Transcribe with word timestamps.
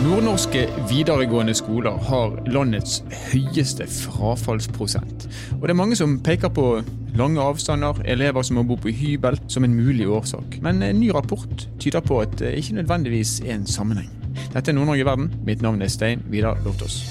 Nordnorske 0.00 0.62
videregående 0.88 1.52
skoler 1.54 1.98
har 2.08 2.38
landets 2.48 3.02
høyeste 3.28 3.84
frafallsprosent. 3.84 5.26
Og 5.58 5.66
det 5.66 5.74
er 5.74 5.76
mange 5.76 5.98
som 5.98 6.14
peker 6.24 6.48
på 6.56 6.64
lange 7.20 7.42
avstander, 7.44 8.00
elever 8.08 8.40
som 8.46 8.56
må 8.56 8.64
bo 8.64 8.78
på 8.80 8.94
hybel, 8.96 9.36
som 9.52 9.66
en 9.66 9.76
mulig 9.76 10.08
årsak. 10.08 10.56
Men 10.64 10.80
en 10.82 11.02
ny 11.02 11.10
rapport 11.12 11.66
tyder 11.76 12.00
på 12.00 12.22
at 12.24 12.32
det 12.40 12.54
ikke 12.56 12.78
nødvendigvis 12.80 13.42
er 13.44 13.58
en 13.58 13.68
sammenheng. 13.68 14.08
Dette 14.54 14.72
er 14.72 14.78
Nord-Norge 14.78 15.04
verden. 15.04 15.34
Mitt 15.44 15.60
navn 15.60 15.82
er 15.82 15.92
Stein 15.92 16.24
Vidar 16.32 16.56
Loftaas. 16.64 17.02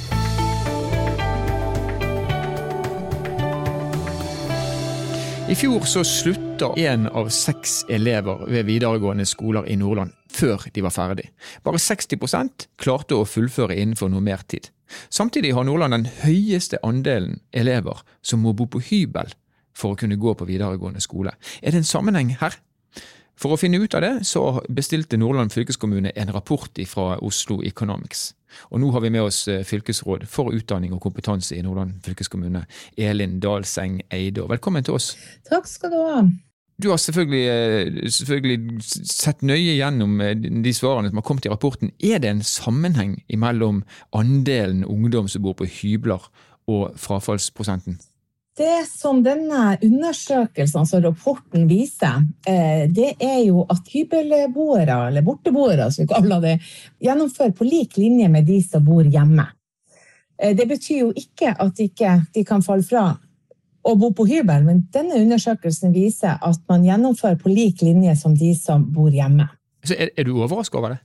I 5.49 5.57
fjor 5.57 5.85
så 5.85 6.01
slutta 6.05 6.73
én 6.77 7.05
av 7.13 7.29
seks 7.29 7.83
elever 7.89 8.47
ved 8.49 8.65
videregående 8.65 9.29
skoler 9.29 9.69
i 9.69 9.77
Nordland 9.77 10.18
før 10.39 10.69
de 10.73 10.83
var 10.85 10.95
ferdig. 10.95 11.29
Bare 11.65 11.81
60% 11.81 12.69
klarte 12.81 13.17
å 13.17 13.27
fullføre 13.27 13.77
innenfor 13.77 14.11
noe 14.11 14.23
mer 14.23 14.45
tid. 14.47 14.71
Samtidig 15.13 15.53
har 15.53 15.67
Nordland 15.67 15.93
den 15.93 16.07
høyeste 16.23 16.79
andelen 16.85 17.39
elever 17.53 18.01
som 18.25 18.41
må 18.43 18.55
bo 18.57 18.65
på 18.71 18.81
hybel 18.89 19.29
for 19.77 19.93
å 19.93 19.99
kunne 19.99 20.19
gå 20.19 20.33
på 20.35 20.47
videregående 20.49 21.03
skole. 21.03 21.35
Er 21.61 21.71
det 21.71 21.83
en 21.83 21.91
sammenheng 21.91 22.33
her? 22.41 22.57
For 23.39 23.55
å 23.55 23.59
finne 23.59 23.79
ut 23.79 23.95
av 23.95 24.03
det, 24.03 24.11
så 24.27 24.59
bestilte 24.67 25.19
Nordland 25.19 25.53
fylkeskommune 25.53 26.11
en 26.11 26.33
rapport 26.35 26.81
fra 26.91 27.13
Oslo 27.23 27.61
Economics. 27.63 28.33
Og 28.73 28.81
nå 28.83 28.89
har 28.91 29.05
vi 29.05 29.13
med 29.13 29.29
oss 29.29 29.45
eh, 29.47 29.63
fylkesråd 29.63 30.25
for 30.27 30.51
utdanning 30.57 30.91
og 30.97 31.03
kompetanse 31.05 31.55
i 31.55 31.63
Nordland 31.63 32.01
fylkeskommune, 32.03 32.65
Elin 32.97 33.39
Dalseng 33.39 34.01
Eide. 34.11 34.49
Velkommen 34.49 34.83
til 34.83 34.99
oss. 34.99 35.13
Takk 35.47 35.71
skal 35.71 35.95
du 35.95 35.99
ha. 36.01 36.21
Du 36.83 36.89
har 36.89 36.97
selvfølgelig, 36.97 37.47
eh, 37.47 38.09
selvfølgelig, 38.09 38.83
sett 39.03 39.41
nøye 39.43 39.75
gjennom 39.75 40.21
eh, 40.23 40.35
de 40.35 40.71
svarene 40.73 41.09
som 41.09 41.19
har 41.19 41.25
kommet 41.27 41.45
i 41.45 41.51
rapporten. 41.51 41.91
Er 41.99 42.21
det 42.23 42.29
en 42.29 42.43
sammenheng 42.43 43.17
mellom 43.35 43.83
andelen 44.15 44.85
ungdom 44.85 45.27
som 45.27 45.43
bor 45.43 45.57
på 45.59 45.67
hybler 45.67 46.29
og 46.71 46.95
frafallsprosenten? 46.95 47.99
Det 48.59 48.87
som 48.87 49.21
denne 49.23 49.75
undersøkelsen, 49.83 50.79
altså 50.79 51.01
rapporten, 51.03 51.67
viser, 51.67 52.23
eh, 52.47 52.87
det 52.87 53.13
er 53.19 53.43
jo 53.47 53.65
at 53.69 53.91
hybelboere, 53.91 55.07
eller 55.07 55.23
borteboere 55.23 55.91
som 55.91 56.05
vi 56.05 56.13
kaller 56.13 56.43
det, 56.43 56.57
gjennomfører 57.03 57.55
på 57.55 57.67
lik 57.67 57.97
linje 57.99 58.31
med 58.31 58.47
de 58.47 58.61
som 58.63 58.85
bor 58.85 59.03
hjemme. 59.03 59.49
Det 60.39 60.63
betyr 60.69 60.99
jo 61.01 61.09
ikke 61.11 61.51
at 61.51 61.73
de 61.75 61.89
ikke 61.89 62.45
kan 62.47 62.61
falle 62.63 62.85
fra 62.87 63.09
å 63.83 63.95
bo 63.99 64.11
på 64.15 64.25
hybel, 64.29 64.65
men 64.67 64.81
denne 64.93 65.19
undersøkelsen 65.21 65.93
viser 65.95 66.39
at 66.41 66.63
man 66.71 66.85
gjennomfører 66.87 67.39
på 67.39 67.51
lik 67.53 67.83
linje 67.85 68.15
som 68.19 68.35
de 68.37 68.53
som 68.57 68.83
bor 68.93 69.13
hjemme. 69.13 69.47
Så 69.87 69.95
er, 69.95 70.11
er 70.17 70.27
du 70.27 70.35
overrasket 70.35 70.79
over 70.81 70.95
det? 70.95 70.99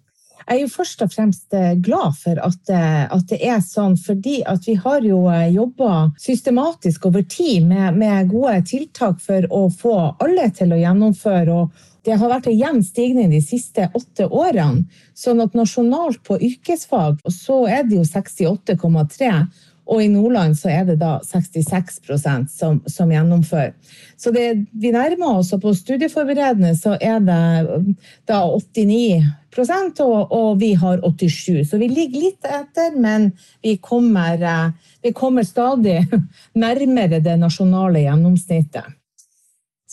Jeg 0.44 0.58
er 0.58 0.60
jo 0.60 0.72
først 0.74 1.00
og 1.00 1.12
fremst 1.14 1.54
eh, 1.56 1.72
glad 1.80 2.18
for 2.20 2.40
at, 2.44 2.60
eh, 2.68 3.04
at 3.08 3.24
det 3.30 3.38
er 3.48 3.62
sånn, 3.64 3.94
fordi 3.96 4.42
vi 4.66 4.74
har 4.76 5.06
jo 5.06 5.22
eh, 5.32 5.48
jobba 5.54 6.10
systematisk 6.20 7.06
over 7.08 7.24
tid 7.24 7.64
med, 7.70 7.96
med, 7.96 8.28
gode 8.28 8.58
tiltak 8.68 9.22
for 9.24 9.46
å 9.48 9.64
få 9.72 9.96
alle 10.20 10.50
til 10.52 10.74
å 10.74 10.80
gjennomføre. 10.82 11.54
og 11.62 11.90
det 12.04 12.18
har 12.20 12.28
vært 12.28 12.50
en 12.50 12.58
jevn 12.58 12.82
stigning 12.84 13.30
de 13.32 13.40
siste 13.40 13.88
åtte 13.96 14.26
årene. 14.28 14.84
sånn 15.16 15.40
at 15.40 15.54
nasjonalt 15.56 16.20
på 16.22 16.36
yrkesfag 16.36 17.22
så 17.32 17.64
er 17.64 17.88
det 17.88 17.96
jo 17.96 18.04
68,3 18.04 19.46
og 19.84 20.00
i 20.02 20.08
Nordland 20.08 20.56
så 20.56 20.70
er 20.72 20.86
det 20.88 20.96
da 21.02 21.18
66% 21.26 22.48
som, 22.48 22.80
som 22.88 23.10
gjennomfører. 23.12 23.74
Så 24.16 24.32
det, 24.32 24.46
vi 24.72 24.92
nærmer 24.94 25.40
oss, 25.40 25.52
og 25.52 25.60
på 25.64 25.74
studieforberedende 25.76 26.72
så 26.78 26.96
er 27.00 27.20
det 27.24 27.94
da 28.28 28.40
89 28.48 30.00
og, 30.02 30.32
og 30.34 30.56
vi 30.58 30.72
har 30.74 30.98
87 31.04 31.68
Så 31.70 31.78
vi 31.78 31.86
ligger 31.88 32.24
litt 32.24 32.48
etter, 32.48 32.96
men 32.98 33.30
vi 33.62 33.76
kommer, 33.76 34.72
vi 35.02 35.12
kommer 35.12 35.46
stadig 35.46 36.00
nærmere 36.64 37.20
det 37.22 37.36
nasjonale 37.38 38.02
gjennomsnittet. 38.02 38.88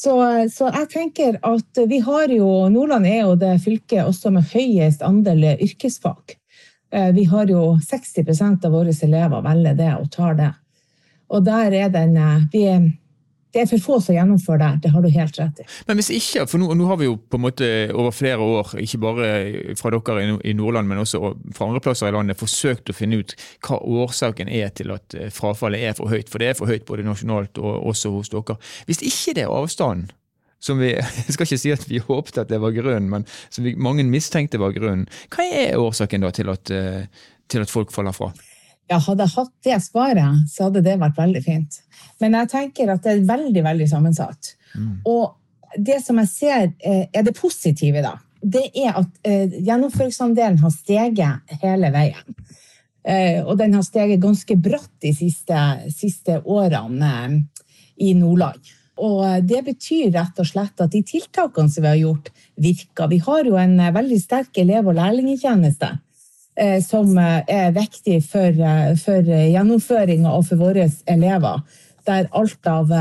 Så, 0.02 0.16
så, 0.50 0.72
jeg 0.74 0.88
tenker 0.90 1.36
at 1.46 1.78
vi 1.86 2.00
har 2.02 2.32
jo 2.34 2.48
Nordland 2.74 3.06
er 3.06 3.20
jo 3.22 3.36
det 3.38 3.60
fylket 3.62 4.08
også 4.08 4.32
med 4.34 4.48
høyest 4.50 5.04
andel 5.06 5.44
yrkesfag. 5.62 6.41
Eh, 6.92 7.12
vi 7.16 7.24
har 7.32 7.52
jo 7.52 7.78
60% 7.82 8.66
av 8.68 8.74
våre 8.76 8.96
elever 9.04 9.46
velger 9.46 9.78
det 9.80 9.92
og 9.96 10.10
tar 10.12 10.36
det. 10.40 10.52
Og 11.32 11.46
der 11.48 11.72
er 11.72 11.94
den 11.94 12.18
eh, 12.18 12.50
vi 12.52 12.66
det 13.52 13.66
er 13.66 13.68
for 13.68 13.84
få 13.84 13.98
som 14.00 14.16
gjennomfører 14.16 14.62
det. 14.62 14.86
Det 14.86 14.92
har 14.94 15.04
du 15.04 15.10
helt 15.12 15.40
rett 15.40 15.58
i. 15.60 15.66
Men 15.88 16.00
hvis 16.00 16.10
ikke, 16.16 16.46
for 16.48 16.62
nå, 16.62 16.70
nå, 16.78 16.86
har 16.88 17.00
vi 17.02 17.10
jo 17.10 17.18
på 17.20 17.36
en 17.36 17.44
måte 17.44 17.68
over 17.92 18.14
flere 18.16 18.40
år, 18.40 18.72
ikke 18.80 19.02
bare 19.04 19.32
fra 19.80 19.92
dere 19.92 20.38
i 20.48 20.54
Nordland, 20.56 20.88
men 20.88 21.02
også 21.02 21.20
fra 21.56 21.68
andre 21.68 21.82
plasser 21.84 22.08
i 22.08 22.16
landet, 22.16 22.40
forsøkt 22.40 22.94
å 22.94 22.96
finne 22.96 23.20
ut 23.20 23.36
hva 23.68 23.82
årsaken 24.06 24.48
er 24.48 24.72
til 24.76 24.96
at 24.96 25.18
eh, 25.18 25.28
frafallet 25.36 25.84
er 25.84 26.00
for 26.00 26.12
høyt. 26.12 26.32
For 26.32 26.40
det 26.40 26.52
er 26.52 26.58
for 26.62 26.72
høyt 26.72 26.88
både 26.88 27.04
nasjonalt 27.08 27.60
og 27.60 27.92
også 27.92 28.14
hos 28.16 28.32
dere. 28.32 28.56
Hvis 28.88 29.04
ikke 29.12 29.36
det 29.36 29.46
er 29.46 29.56
avstanden, 29.60 30.08
som 30.62 30.80
vi 30.80 30.94
Jeg 31.28 31.36
skal 31.36 31.48
ikke 31.48 31.60
si 31.60 31.74
at 31.74 31.88
vi 31.90 32.02
håpet 32.04 32.40
at 32.44 32.52
det 32.52 32.62
var 32.62 32.76
grunnen, 32.76 33.10
men 33.12 33.28
som 33.50 33.66
vi, 33.66 33.76
mange 33.76 34.06
mistenkte 34.08 34.62
var 34.62 34.76
grunnen. 34.78 35.08
Hva 35.34 35.46
er 35.48 35.80
årsaken 35.82 36.26
da 36.26 36.32
til 36.36 36.52
at, 36.54 36.72
eh, 36.74 37.28
til 37.52 37.66
at 37.66 37.74
folk 37.74 37.94
faller 37.94 38.16
fra? 38.16 38.32
Ja, 38.92 39.00
Hadde 39.00 39.24
jeg 39.24 39.36
hatt 39.38 39.54
det 39.66 39.78
svaret, 39.86 40.42
så 40.52 40.68
hadde 40.68 40.84
det 40.86 40.98
vært 41.00 41.20
veldig 41.20 41.44
fint. 41.46 41.78
Men 42.20 42.36
jeg 42.42 42.52
tenker 42.52 42.92
at 42.92 43.06
det 43.06 43.14
er 43.14 43.30
veldig 43.30 43.64
veldig 43.64 43.88
sammensatt. 43.88 44.56
Mm. 44.76 44.98
Og 45.08 45.80
det 45.80 46.02
som 46.04 46.20
jeg 46.20 46.30
ser 46.30 46.66
eh, 46.84 47.06
er 47.08 47.24
det 47.26 47.38
positive, 47.38 48.04
da, 48.04 48.18
det 48.42 48.66
er 48.76 48.98
at 49.00 49.22
eh, 49.24 49.56
gjennomføringsandelen 49.62 50.60
har 50.62 50.74
steget 50.76 51.58
hele 51.64 51.94
veien. 51.94 52.38
Og 53.02 53.56
den 53.58 53.72
har 53.74 53.82
steget 53.82 54.20
ganske 54.22 54.54
bratt 54.62 54.92
de 55.02 55.10
siste, 55.18 55.58
siste 55.90 56.36
årene 56.46 57.16
i 57.98 58.12
Nordland. 58.14 58.62
Og 59.00 59.24
det 59.48 59.64
betyr 59.66 60.12
rett 60.14 60.40
og 60.42 60.48
slett 60.48 60.82
at 60.84 60.92
de 60.92 61.02
tiltakene 61.08 61.72
som 61.72 61.86
vi 61.86 61.92
har 61.94 62.00
gjort, 62.02 62.32
virker. 62.62 63.08
Vi 63.08 63.22
har 63.24 63.48
jo 63.48 63.58
en 63.58 63.80
eh, 63.80 63.94
veldig 63.96 64.20
sterk 64.22 64.58
elev- 64.62 64.90
og 64.92 64.98
lærlingtjeneste 65.00 65.94
eh, 66.60 66.80
som 66.84 67.16
eh, 67.18 67.40
er 67.48 67.72
viktig 67.76 68.20
for, 68.28 68.66
for 69.02 69.32
gjennomføringa 69.32 70.34
og 70.36 70.50
for 70.50 70.62
våre 70.62 70.90
elever. 71.10 71.64
Der 72.06 72.28
alt 72.36 72.68
av 72.68 72.92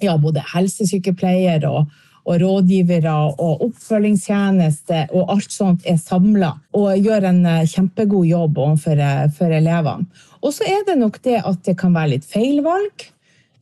ja, 0.00 0.14
både 0.20 0.44
helsesykepleier 0.54 1.64
og, 1.68 1.90
og 2.28 2.40
rådgivere 2.40 3.14
og 3.40 3.64
oppfølgingstjeneste 3.66 5.06
og 5.16 5.32
alt 5.34 5.52
sånt 5.52 5.86
er 5.88 5.96
samla 6.00 6.52
og 6.76 7.00
gjør 7.00 7.26
en 7.30 7.40
kjempegod 7.68 8.28
jobb 8.28 8.60
overfor 8.60 9.00
for 9.36 9.56
elevene. 9.56 10.04
Og 10.44 10.52
så 10.56 10.68
er 10.68 10.84
det 10.86 10.98
nok 11.00 11.16
det 11.24 11.40
at 11.40 11.64
det 11.64 11.78
kan 11.80 11.96
være 11.96 12.14
litt 12.14 12.28
feilvalg. 12.28 13.08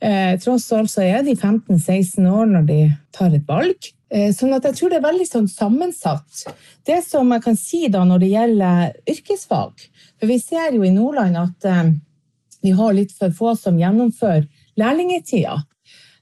Eh, 0.01 0.35
tross 0.39 0.69
alt 0.73 0.93
så 0.93 1.03
er 1.03 1.25
de 1.27 1.35
15-16 1.35 2.27
år 2.31 2.51
når 2.53 2.67
de 2.69 2.81
tar 3.15 3.35
et 3.35 3.47
valg. 3.49 3.89
Eh, 4.09 4.31
sånn 4.33 4.55
at 4.57 4.65
jeg 4.69 4.79
tror 4.79 4.93
det 4.93 5.01
er 5.01 5.09
veldig 5.09 5.29
sånn 5.29 5.49
sammensatt. 5.51 6.45
Det 6.87 7.01
som 7.05 7.33
jeg 7.35 7.45
kan 7.45 7.59
si 7.59 7.87
da 7.93 8.05
når 8.09 8.23
det 8.23 8.29
gjelder 8.33 8.93
yrkesfag 9.11 9.83
For 10.19 10.31
vi 10.31 10.39
ser 10.41 10.73
jo 10.73 10.87
i 10.87 10.95
Nordland 10.95 11.37
at 11.37 11.67
eh, 11.69 11.91
vi 12.65 12.73
har 12.75 12.95
litt 12.97 13.13
for 13.15 13.35
få 13.35 13.55
som 13.59 13.79
gjennomfører 13.79 14.47
lærlingetida. 14.79 15.59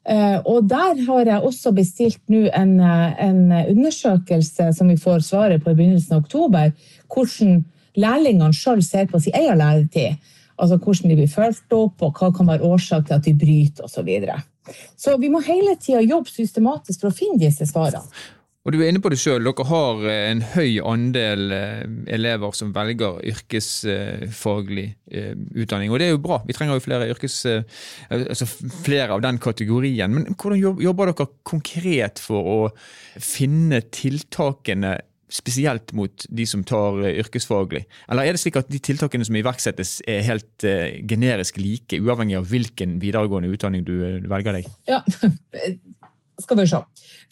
Eh, 0.06 0.38
og 0.46 0.68
der 0.70 1.00
har 1.08 1.26
jeg 1.26 1.42
også 1.42 1.72
bestilt 1.74 2.20
nå 2.30 2.44
en, 2.54 2.78
eh, 2.80 3.14
en, 3.26 3.40
undersøkelse 3.52 4.72
som 4.76 4.88
vi 4.88 4.96
får 4.96 5.24
svaret 5.26 5.64
på 5.64 5.72
i 5.72 5.78
begynnelsen 5.78 6.14
av 6.14 6.22
oktober, 6.22 6.70
hvordan 7.10 7.64
lærlingene 7.96 8.54
sjøl 8.54 8.82
ser 8.86 9.08
på 9.10 9.18
sin 9.20 9.34
egen 9.34 9.58
læretid. 9.58 10.20
Altså 10.56 10.78
hvordan 10.80 11.12
de 11.12 11.18
blir 11.18 11.30
fulgt 11.30 11.76
opp, 11.76 12.02
og 12.02 12.20
hva 12.20 12.30
kan 12.34 12.48
være 12.48 12.64
årsak 12.64 13.08
til 13.08 13.18
at 13.18 13.26
de 13.26 13.34
bryter 13.36 13.84
osv. 13.84 13.98
Så, 13.98 14.06
videre. 14.06 14.40
så 14.96 15.16
vi 15.20 15.30
må 15.32 15.42
hele 15.44 15.76
tida 15.80 16.02
jobbe 16.04 16.32
systematisk 16.32 17.02
for 17.02 17.12
å 17.12 17.16
finne 17.16 17.40
disse 17.42 17.68
svarene. 17.68 18.04
Og 18.66 18.74
Du 18.74 18.80
er 18.82 18.88
inne 18.90 18.98
på 18.98 19.12
det 19.12 19.20
selv, 19.22 19.46
Dere 19.46 19.64
har 19.68 20.00
eh, 20.10 20.24
en 20.32 20.40
høy 20.56 20.80
andel 20.82 21.52
eh, 21.54 21.84
elever 22.16 22.54
som 22.58 22.72
velger 22.74 23.20
yrkesfaglig 23.30 24.86
eh, 25.06 25.36
utdanning. 25.54 25.92
Og 25.92 26.02
det 26.02 26.08
er 26.08 26.16
jo 26.16 26.22
bra. 26.24 26.40
Vi 26.48 26.56
trenger 26.56 26.74
jo 26.74 26.82
flere, 26.82 27.06
yrkes, 27.14 27.36
altså 28.10 28.48
flere 28.82 29.14
av 29.14 29.22
den 29.22 29.38
kategorien. 29.38 30.10
Men 30.10 30.34
hvordan 30.34 30.82
jobber 30.82 31.12
dere 31.12 31.28
konkret 31.46 32.18
for 32.18 32.50
å 32.56 32.58
finne 33.22 33.84
tiltakene 33.86 34.96
spesielt 35.32 35.92
mot 35.96 36.26
de 36.28 36.46
som 36.46 36.62
tar 36.66 37.00
uh, 37.02 37.08
yrkesfaglig? 37.22 37.84
Eller 38.10 38.26
er 38.28 38.36
det 38.36 38.42
slik 38.42 38.58
at 38.60 38.70
de 38.70 38.80
tiltakene 38.82 39.26
som 39.26 39.38
iverksettes 39.38 39.98
er 40.06 40.24
helt 40.26 40.66
uh, 40.66 40.92
generisk 41.08 41.58
like, 41.60 41.98
uavhengig 41.98 42.38
av 42.38 42.46
hvilken 42.50 42.98
videregående 43.02 43.50
utdanning 43.52 43.84
du, 43.86 43.96
uh, 44.02 44.20
velger 44.30 44.60
deg? 44.60 44.70
Ja, 44.90 45.02
skal 46.44 46.60
vi 46.60 46.68
se. 46.70 46.82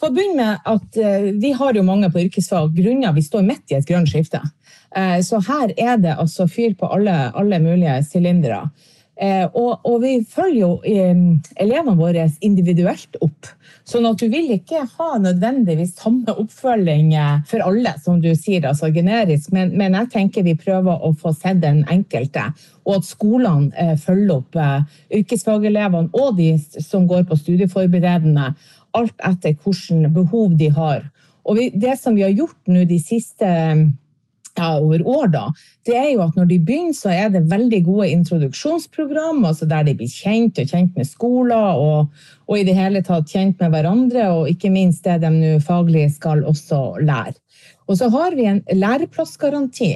For 0.01 0.11
å 0.11 0.15
begynne 0.17 0.41
med 0.41 0.67
at 0.67 0.97
Vi 1.39 1.51
har 1.55 1.77
jo 1.77 1.85
mange 1.87 2.09
på 2.11 2.23
yrkesfag 2.25 2.73
grunnet 2.75 3.15
vi 3.15 3.23
står 3.23 3.45
midt 3.47 3.71
i 3.71 3.77
et 3.77 3.87
grønt 3.87 4.09
skifte. 4.11 4.41
Så 5.23 5.39
her 5.45 5.75
er 5.77 6.01
det 6.01 6.17
altså 6.17 6.47
fyr 6.51 6.73
på 6.79 6.89
alle, 6.89 7.13
alle 7.37 7.61
mulige 7.63 7.99
sylindere. 8.09 8.63
Eh, 9.17 9.47
og, 9.55 9.85
og, 9.87 10.01
vi 10.03 10.17
følger 10.27 10.59
jo 10.59 10.71
elevene 10.83 11.95
våre 11.99 12.27
individuelt 12.43 13.15
opp. 13.23 13.51
Sånn 13.87 14.09
at 14.09 14.19
du 14.19 14.27
vil 14.33 14.51
ikke 14.57 14.81
ha 14.97 15.09
nødvendigvis 15.23 15.93
samme 16.01 16.35
oppfølging 16.41 17.13
eh, 17.15 17.45
for 17.47 17.63
alle, 17.63 17.95
som 18.03 18.19
du 18.23 18.33
sier, 18.35 18.67
altså 18.67 18.91
generisk. 18.95 19.53
Men, 19.55 19.75
men 19.79 19.95
jeg 20.01 20.11
tenker 20.17 20.47
vi 20.47 20.57
prøver 20.59 20.99
å 20.99 21.13
få 21.21 21.35
sett 21.37 21.63
den 21.63 21.85
enkelte, 21.93 22.49
og 22.85 22.99
at 22.99 23.09
skolene 23.09 23.71
eh, 23.79 23.95
følger 24.01 24.41
opp 24.41 24.59
yrkesfagelevene 25.15 26.11
og 26.15 26.39
de 26.41 26.55
som 26.83 27.07
går 27.11 27.29
på 27.29 27.39
studieforberedende, 27.39 28.55
alt 28.95 29.27
etter 29.27 29.55
hvilke 29.63 30.11
behov 30.15 30.59
de 30.59 30.71
har. 30.75 31.05
Og 31.45 31.59
vi, 31.59 31.69
det 31.71 31.99
som 32.01 32.17
vi 32.17 32.25
har 32.25 32.35
gjort 32.35 32.73
nå 32.73 32.87
de 32.89 32.99
siste 33.03 33.47
ja, 34.59 34.71
over 34.79 35.03
år, 35.07 35.29
da, 35.33 35.45
det 35.87 35.97
er 35.99 36.11
jo 36.13 36.23
at 36.25 36.37
når 36.39 36.49
de 36.51 36.59
begynner, 36.63 36.97
så 36.97 37.11
er 37.13 37.31
det 37.35 37.45
veldig 37.51 37.81
gode 37.87 38.11
introduksjonsprogram, 38.15 39.45
altså 39.45 39.67
der 39.71 39.87
de 39.87 39.97
blir 39.99 40.11
kjent 40.11 40.61
og 40.63 40.71
kjent 40.71 40.97
med 40.99 41.09
skoler 41.09 41.81
og, 41.81 42.13
og, 42.47 42.59
i 42.59 42.67
det 42.67 42.77
hele 42.79 43.03
tatt 43.05 43.31
kjent 43.31 43.61
med 43.63 43.75
hverandre, 43.75 44.29
og 44.37 44.51
ikke 44.53 44.73
minst 44.75 45.07
det 45.09 45.21
de 45.25 45.33
nå 45.35 45.57
faglig 45.65 46.07
skal 46.15 46.45
også 46.47 46.85
lære. 47.03 47.39
Og 47.85 47.99
så 48.01 48.09
har 48.09 48.33
vi 48.37 48.47
en 48.49 48.63
læreplassgaranti, 48.73 49.91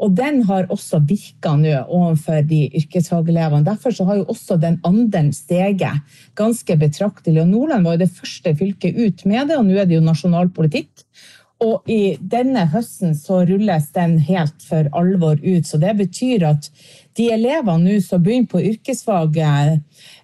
og 0.00 0.12
den 0.16 0.42
har 0.48 0.68
også 0.72 1.00
virka 1.08 1.54
nå 1.56 1.72
overfor 1.86 2.44
de 2.48 2.66
yrkesfagelevene. 2.76 3.64
Derfor 3.64 3.94
så 3.96 4.04
har 4.08 4.20
jo 4.20 4.26
også 4.32 4.56
den 4.60 4.78
andelen 4.84 5.32
steget 5.36 6.04
ganske 6.36 6.76
betraktelig. 6.80 7.42
Og 7.42 7.48
Nordland 7.48 7.84
var 7.84 7.96
jo 7.96 8.02
det 8.04 8.12
første 8.16 8.54
fylket 8.56 8.96
ut 8.96 9.24
med 9.28 9.48
det, 9.48 9.58
og 9.60 9.68
nå 9.68 9.76
er 9.76 9.88
det 9.88 9.96
jo 9.96 10.04
nasjonal 10.04 10.52
politikk. 10.56 11.04
Og 11.60 11.90
i 11.92 12.16
denne 12.20 12.62
høsten 12.72 13.12
så 13.16 13.42
rulles 13.44 13.90
den 13.92 14.16
helt 14.24 14.64
for 14.64 14.88
alvor 14.96 15.36
ut. 15.42 15.66
Så 15.68 15.76
det 15.82 15.92
betyr 15.98 16.46
at 16.48 16.70
de 17.18 17.26
elevene 17.34 17.84
nå 17.84 17.98
som 18.04 18.22
begynner 18.24 18.48
på 18.48 18.62
yrkesfaget 18.70 19.82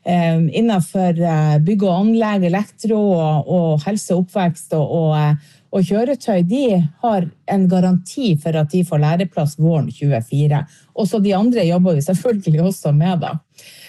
eh, 0.09 0.39
innenfor 0.57 1.21
eh, 1.21 1.59
bygg 1.67 1.85
og 1.85 1.93
anlegg, 1.99 2.49
elektro 2.49 3.03
og, 3.19 3.85
helse 3.85 4.15
og 4.15 4.25
oppvekst 4.25 4.73
og, 4.79 4.97
og, 4.97 5.15
eh, 5.21 5.55
kjøretøy, 5.77 6.41
de 6.49 6.79
har 7.03 7.27
en 7.53 7.65
garanti 7.69 8.31
for 8.41 8.57
at 8.57 8.71
de 8.73 8.81
får 8.89 9.03
læreplass 9.03 9.59
våren 9.61 9.91
24. 9.93 10.63
Og 10.97 11.11
så 11.11 11.21
de 11.21 11.35
andre 11.37 11.67
jobber 11.69 11.99
vi 11.99 12.07
selvfølgelig 12.07 12.63
også 12.71 12.95
med, 12.97 13.27
da. 13.27 13.35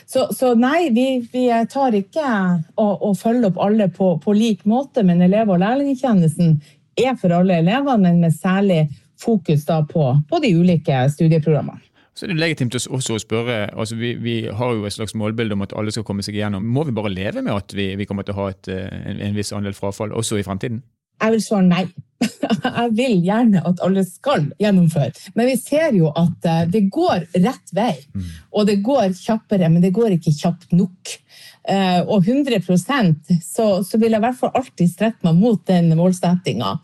Så, 0.07 0.25
så 0.35 0.53
nei, 0.55 0.89
vi, 0.95 1.05
vi, 1.31 1.45
tar 1.71 1.95
ikke 1.95 2.27
å 2.79 3.13
følge 3.15 3.49
opp 3.49 3.57
alle 3.63 3.89
på, 3.91 4.13
på 4.23 4.35
lik 4.35 4.63
måte, 4.67 5.03
men 5.03 5.23
elev- 5.23 5.51
og 5.51 5.59
lærlingtjenesten 5.63 6.57
er 6.97 7.17
for 7.19 7.33
alle 7.35 7.59
elevene, 7.61 7.97
men 8.03 8.23
med 8.23 8.35
særlig 8.35 8.87
fokus 9.21 9.65
på, 9.65 10.07
på, 10.29 10.39
de 10.43 10.53
ulike 10.57 11.03
studieprogrammene. 11.13 11.81
Så 12.17 12.25
er 12.25 12.31
det 12.31 12.39
legitimt 12.41 12.73
også 12.73 13.13
å 13.13 13.21
spørre, 13.21 13.57
altså 13.77 13.95
vi, 13.97 14.15
vi, 14.17 14.37
har 14.49 14.71
jo 14.73 14.87
et 14.89 14.95
slags 14.95 15.13
målbilde 15.13 15.53
om 15.53 15.61
at 15.61 15.73
alle 15.77 15.93
skal 15.93 16.05
komme 16.05 16.25
seg 16.25 16.39
igjennom. 16.39 16.65
Må 16.65 16.87
vi 16.87 16.95
bare 16.97 17.13
leve 17.13 17.43
med 17.45 17.53
at 17.53 17.75
vi, 17.77 17.91
vi 17.99 18.07
kommer 18.09 18.25
til 18.25 18.33
å 18.33 18.39
ha 18.39 18.47
et, 18.55 18.69
eh, 18.73 18.87
en, 18.89 19.21
en, 19.21 19.35
viss 19.37 19.53
andel 19.53 19.77
frafall 19.77 20.15
også 20.17 20.39
i 20.39 20.45
fremtiden? 20.45 20.81
Jeg 21.21 21.33
vil 21.33 21.43
svare 21.43 21.67
nei. 21.67 21.85
Jeg 22.79 22.91
vil 22.97 23.19
gjerne 23.25 23.61
at 23.69 23.81
alle 23.85 24.03
skal 24.07 24.47
gjennomføre. 24.61 25.13
Men 25.37 25.49
vi 25.51 25.57
ser 25.61 25.95
jo 25.97 26.11
at 26.17 26.47
eh, 26.49 26.63
det 26.73 26.87
går 26.93 27.27
rett 27.37 27.73
vei. 27.77 27.93
Mm. 28.13 28.27
Og 28.53 28.67
det 28.69 28.79
går 28.85 29.13
kjappere, 29.17 29.69
men 29.69 29.83
det 29.83 29.93
går 29.95 30.17
ikke 30.17 30.33
kjapt 30.33 30.73
nok. 30.77 31.17
Eh, 31.67 31.99
og 32.05 32.25
100% 32.25 33.35
så, 33.43 33.67
så 33.83 33.99
vil 33.99 34.15
jeg 34.15 34.21
i 34.21 34.25
hvert 34.25 34.39
fall 34.39 34.55
alltid 34.55 34.93
strette 34.93 35.27
meg 35.27 35.41
mot 35.41 35.61
den 35.69 35.91
målsettinga. 35.99 36.77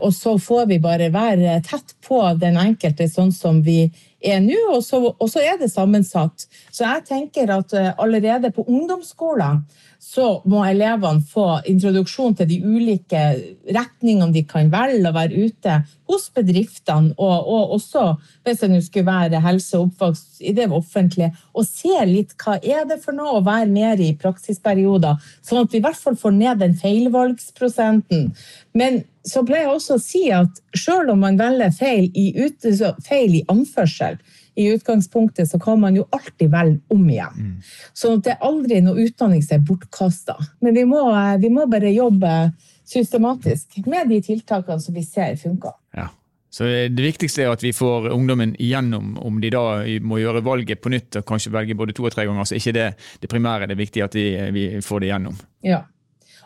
Og 0.00 0.14
så 0.16 0.38
får 0.40 0.66
vi 0.70 0.78
bare 0.80 1.10
være 1.12 1.58
tett 1.66 1.92
på 2.06 2.22
den 2.40 2.56
enkelte 2.60 3.08
sånn 3.10 3.32
som 3.36 3.60
vi 3.64 3.82
er 4.20 4.40
nå, 4.44 4.56
og 4.72 4.82
så, 4.84 5.00
og 5.12 5.28
så 5.32 5.42
er 5.44 5.60
det 5.60 5.70
sammensatt. 5.72 6.46
Så 6.72 6.86
jeg 6.86 7.04
tenker 7.08 7.52
at 7.52 7.74
eh, 7.76 7.92
allerede 8.00 8.52
på 8.56 8.64
ungdomsskolen 8.68 9.64
så 10.00 10.40
må 10.48 10.62
elevene 10.64 11.20
få 11.28 11.60
introduksjon 11.68 12.32
til 12.38 12.48
de 12.48 12.56
ulike 12.64 13.20
retningene 13.68 14.32
de 14.32 14.42
kan 14.48 14.70
velge 14.72 15.10
å 15.10 15.12
være 15.12 15.44
ute 15.44 15.74
hos 16.08 16.24
bedriftene, 16.34 17.12
og, 17.20 17.36
og 17.44 17.74
også 17.76 18.06
hvis 18.46 18.62
det 18.62 18.70
nå 18.72 18.80
skulle 18.82 19.10
være 19.10 19.42
helse 19.44 19.76
og 19.76 19.90
oppvokst 19.90 20.40
i 20.40 20.54
det 20.56 20.70
offentlige, 20.72 21.30
og 21.52 21.68
se 21.68 22.00
litt 22.08 22.32
hva 22.40 22.56
er 22.58 22.88
det 22.88 22.98
for 23.04 23.16
noe 23.16 23.36
å 23.38 23.44
være 23.44 23.68
mer 23.70 24.00
i 24.00 24.14
praksisperioder, 24.16 25.20
sånn 25.44 25.66
at 25.66 25.76
vi 25.76 25.82
i 25.82 25.84
hvert 25.84 26.00
fall 26.00 26.16
får 26.18 26.36
ned 26.38 26.64
den 26.64 26.76
feilvalgsprosenten. 26.80 28.30
Men 28.72 29.02
så 29.28 29.44
pleier 29.44 29.68
jeg 29.68 29.76
også 29.76 29.98
å 29.98 30.02
si 30.02 30.26
at 30.32 30.62
selv 30.72 31.12
om 31.12 31.20
man 31.26 31.36
velger 31.38 31.76
feil 31.76 32.08
i, 32.16 32.30
ut, 32.40 32.70
feil 33.04 33.36
i 33.36 33.46
anførsel, 33.52 34.16
i 34.60 34.68
utgangspunktet 34.74 35.50
så 35.50 35.58
kan 35.58 35.80
man 35.80 35.96
jo 35.96 36.06
alltid 36.10 36.50
velge 36.50 36.80
om 36.88 37.10
igjen. 37.10 37.36
Mm. 37.36 37.56
Så 37.92 38.14
det 38.16 38.34
er 38.34 38.46
aldri 38.46 38.80
noe 38.84 39.06
utdanning 39.06 39.42
som 39.44 39.56
er 39.56 39.66
bortkasta. 39.66 40.36
Men 40.60 40.76
vi 40.76 40.84
må, 40.88 41.02
eh, 41.16 41.36
vi 41.40 41.50
må, 41.52 41.66
bare 41.70 41.92
jobbe 41.94 42.52
systematisk 42.84 43.80
med 43.86 44.08
de 44.10 44.20
tiltakene 44.22 44.80
som 44.80 44.94
vi 44.94 45.04
ser 45.06 45.36
funker. 45.40 45.76
Ja. 45.96 46.08
Så 46.50 46.64
Det 46.64 47.02
viktigste 47.02 47.44
er 47.44 47.52
at 47.52 47.62
vi 47.62 47.72
får 47.72 48.10
ungdommen 48.10 48.56
igjennom, 48.58 49.14
om 49.18 49.40
de 49.40 49.50
da 49.54 49.84
må 50.02 50.18
gjøre 50.18 50.42
valget 50.42 50.80
på 50.82 50.90
nytt 50.90 51.20
og 51.20 51.26
kanskje 51.26 51.52
velge 51.54 51.76
både 51.78 51.94
to 51.94 52.04
og 52.04 52.12
tre 52.12 52.26
ganger. 52.26 52.44
så 52.44 52.58
ikke 52.58 52.72
det 52.72 52.94
det 53.20 53.30
primære, 53.30 53.68
det 53.68 53.76
er 53.76 53.84
viktig 53.84 54.02
at 54.02 54.14
vi, 54.14 54.50
vi 54.50 54.80
får 54.82 55.00
det 55.00 55.06
igjennom. 55.06 55.38
Ja, 55.62 55.84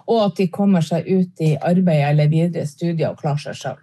Og 0.07 0.27
at 0.27 0.37
de 0.37 0.49
kommer 0.49 0.83
seg 0.85 1.07
ut 1.09 1.41
i 1.41 1.57
arbeid 1.57 2.11
eller 2.11 2.29
videre 2.29 2.67
studier 2.67 3.09
og 3.09 3.19
klarer 3.23 3.41
seg 3.41 3.55
sjøl. 3.55 3.79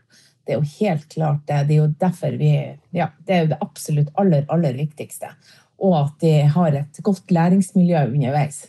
Det 0.45 0.55
er 0.55 0.59
jo 0.59 0.67
helt 0.79 1.07
klart 1.09 1.41
det. 1.47 1.63
Det 1.67 1.75
er 1.75 1.81
jo 1.83 1.89
derfor 2.01 2.37
vi 2.39 2.53
Ja, 2.91 3.09
det 3.27 3.35
er 3.35 3.43
jo 3.43 3.49
det 3.53 3.61
absolutt 3.61 4.13
aller, 4.19 4.45
aller 4.49 4.77
viktigste. 4.77 5.31
Og 5.81 5.97
at 5.99 6.21
de 6.21 6.33
har 6.55 6.77
et 6.77 7.01
godt 7.03 7.31
læringsmiljø 7.31 8.05
underveis. 8.09 8.67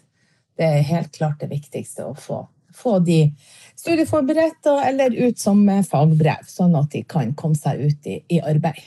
Det 0.56 0.64
er 0.68 0.88
helt 0.88 1.12
klart 1.12 1.40
det 1.40 1.50
viktigste 1.50 2.06
å 2.06 2.14
få, 2.14 2.46
få 2.76 2.98
de 3.04 3.32
studieforberedt 3.76 4.68
eller 4.86 5.16
ut 5.28 5.38
som 5.40 5.64
fagbrev, 5.88 6.44
sånn 6.48 6.76
at 6.76 6.92
de 6.92 7.02
kan 7.08 7.32
komme 7.34 7.58
seg 7.58 7.80
ut 7.80 8.08
i, 8.08 8.20
i 8.28 8.40
arbeid. 8.40 8.82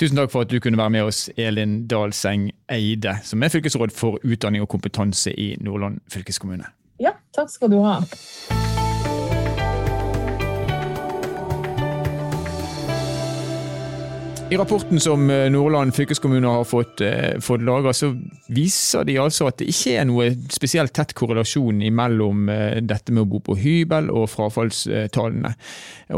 Tusen 0.00 0.16
takk 0.16 0.30
for 0.32 0.46
at 0.46 0.52
du 0.52 0.56
kunne 0.64 0.80
være 0.80 0.94
med 0.94 1.10
oss, 1.10 1.26
Elin 1.36 1.82
Dalseng 1.90 2.48
Eide, 2.72 3.18
som 3.24 3.42
er 3.44 3.52
fylkesråd 3.52 3.92
for 3.92 4.16
utdanning 4.24 4.64
og 4.64 4.70
kompetanse 4.72 5.34
i 5.36 5.52
Nordland 5.60 6.00
fylkeskommune. 6.08 6.72
Ja, 7.00 7.12
takk 7.36 7.52
skal 7.52 7.72
du 7.72 7.82
ha. 7.84 8.00
I 14.50 14.56
rapporten 14.56 15.00
som 15.00 15.30
eh, 15.30 15.50
Nordland 15.50 15.94
fylkeskommune 15.94 16.46
har 16.46 16.64
fått, 16.64 17.00
eh, 17.00 17.38
fått 17.40 17.62
laga, 17.62 17.92
så 17.92 18.08
viser 18.48 19.04
de 19.06 19.14
altså 19.22 19.46
at 19.46 19.60
det 19.60 19.68
ikke 19.70 19.92
er 20.00 20.08
noe 20.10 20.26
spesielt 20.50 20.90
tett 20.96 21.14
korrelasjon 21.14 21.78
mellom 21.94 22.48
eh, 22.50 22.80
dette 22.82 23.14
med 23.14 23.22
å 23.22 23.28
bo 23.30 23.38
på 23.46 23.54
hybel 23.60 24.10
og 24.10 24.26
frafallstallene. 24.32 25.54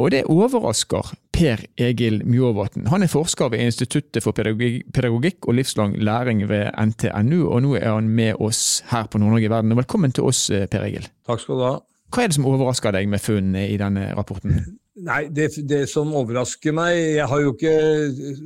Og 0.01 0.09
det 0.15 0.25
overrasker 0.33 1.13
Per 1.37 1.67
Egil 1.77 2.23
Mjåvatn. 2.25 2.89
Han 2.89 3.05
er 3.05 3.13
forsker 3.13 3.53
ved 3.53 3.67
Instituttet 3.67 4.25
for 4.25 4.33
pedagogikk 4.33 5.45
og 5.45 5.61
livslang 5.61 5.99
læring 6.01 6.47
ved 6.49 6.73
NTNU, 6.73 7.43
og 7.51 7.67
nå 7.67 7.77
er 7.83 7.91
han 7.91 8.09
med 8.09 8.41
oss 8.41 8.81
her 8.95 9.13
på 9.13 9.21
Nord-Norge 9.21 9.51
i 9.51 9.53
verden. 9.53 9.77
Velkommen 9.77 10.17
til 10.17 10.33
oss, 10.33 10.47
Per 10.49 10.89
Egil. 10.89 11.05
Takk 11.29 11.45
skal 11.45 11.61
du 11.61 11.69
ha. 11.69 11.75
Hva 12.13 12.25
er 12.25 12.33
det 12.33 12.41
som 12.41 12.49
overrasker 12.49 12.97
deg 12.97 13.13
med 13.13 13.21
funnene 13.21 13.69
i 13.69 13.77
denne 13.81 14.15
rapporten? 14.17 14.63
Nei, 15.01 15.23
det, 15.33 15.47
det, 15.65 15.87
som 15.89 16.11
overrasker 16.21 16.75
meg 16.77 16.99
Jeg 17.17 17.25
har 17.31 17.41
jo 17.41 17.55
ikke 17.55 17.77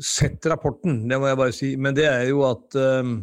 sett 0.05 0.47
rapporten, 0.47 1.01
det 1.11 1.19
må 1.19 1.27
jeg 1.27 1.41
bare 1.41 1.55
si. 1.57 1.73
Men 1.81 1.97
det 1.97 2.07
er 2.07 2.29
jo 2.29 2.45
at 2.47 2.77
um, 2.79 3.17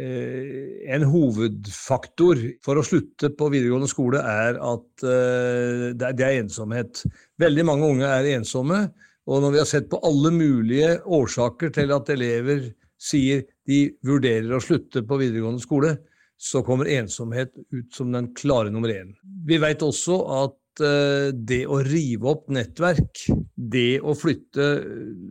en 0.00 1.04
hovedfaktor 1.10 2.40
for 2.64 2.80
å 2.80 2.86
slutte 2.86 3.32
på 3.36 3.50
videregående 3.52 3.90
skole 3.90 4.22
er 4.24 4.56
at 4.56 5.04
uh, 5.04 5.90
det, 5.92 6.14
er, 6.16 6.40
ensomhet. 6.40 7.02
Veldig 7.42 7.66
mange 7.68 7.92
unge 7.92 8.08
er 8.08 8.32
ensomme. 8.36 8.86
Og 9.28 9.44
når 9.44 9.52
vi 9.52 9.60
har 9.60 9.68
sett 9.68 9.90
på 9.90 10.00
alle 10.06 10.32
mulige 10.32 10.94
årsaker 11.04 11.74
til 11.76 11.92
at 11.92 12.08
elever 12.14 12.70
sier 13.00 13.44
de 13.68 13.84
vurderer 14.06 14.56
å 14.56 14.62
slutte 14.64 15.04
på 15.06 15.20
videregående 15.20 15.62
skole, 15.62 15.92
så 16.40 16.62
kommer 16.64 16.88
ensomhet 16.88 17.52
ut 17.52 17.92
som 17.92 18.12
den 18.14 18.30
klare 18.36 18.72
nummer 18.72 18.88
én. 18.92 19.12
Vi 19.44 19.60
vet 19.60 19.84
også 19.84 20.16
at 20.40 20.56
Eh, 20.80 21.30
det 21.34 21.64
å 21.68 21.80
rive 21.84 22.28
opp 22.32 22.48
nettverk, 22.52 23.24
det 23.54 24.00
å 24.00 24.14
flytte 24.16 24.66
eh, 24.80 25.22